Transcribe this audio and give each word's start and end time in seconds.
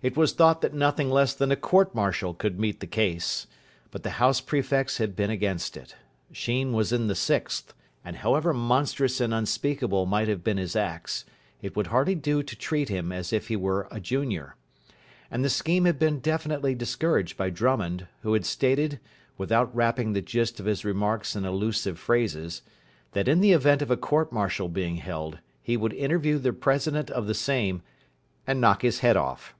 It 0.00 0.16
was 0.16 0.32
thought 0.32 0.60
that 0.60 0.72
nothing 0.72 1.10
less 1.10 1.34
than 1.34 1.50
a 1.50 1.56
court 1.56 1.92
martial 1.92 2.32
could 2.32 2.60
meet 2.60 2.78
the 2.78 2.86
case. 2.86 3.48
But 3.90 4.04
the 4.04 4.10
house 4.10 4.40
prefects 4.40 4.98
had 4.98 5.16
been 5.16 5.28
against 5.30 5.76
it. 5.76 5.96
Sheen 6.30 6.72
was 6.72 6.92
in 6.92 7.08
the 7.08 7.16
sixth, 7.16 7.74
and, 8.04 8.14
however 8.14 8.54
monstrous 8.54 9.20
and 9.20 9.34
unspeakable 9.34 10.06
might 10.06 10.28
have 10.28 10.44
been 10.44 10.56
his 10.56 10.76
acts, 10.76 11.24
it 11.60 11.74
would 11.74 11.88
hardly 11.88 12.14
do 12.14 12.44
to 12.44 12.54
treat 12.54 12.88
him 12.88 13.10
as 13.10 13.32
if 13.32 13.48
he 13.48 13.56
were 13.56 13.88
a 13.90 13.98
junior. 13.98 14.54
And 15.32 15.44
the 15.44 15.50
scheme 15.50 15.84
had 15.84 15.98
been 15.98 16.20
definitely 16.20 16.76
discouraged 16.76 17.36
by 17.36 17.50
Drummond, 17.50 18.06
who 18.22 18.34
had 18.34 18.46
stated, 18.46 19.00
without 19.36 19.74
wrapping 19.74 20.12
the 20.12 20.22
gist 20.22 20.60
of 20.60 20.66
his 20.66 20.84
remarks 20.84 21.34
in 21.34 21.44
elusive 21.44 21.98
phrases, 21.98 22.62
that 23.14 23.26
in 23.26 23.40
the 23.40 23.50
event 23.50 23.82
of 23.82 23.90
a 23.90 23.96
court 23.96 24.30
martial 24.32 24.68
being 24.68 24.96
held 24.98 25.40
he 25.60 25.76
would 25.76 25.92
interview 25.94 26.38
the 26.38 26.52
president 26.52 27.10
of 27.10 27.26
the 27.26 27.34
same 27.34 27.82
and 28.46 28.60
knock 28.60 28.82
his 28.82 29.00
head 29.00 29.16
off. 29.16 29.56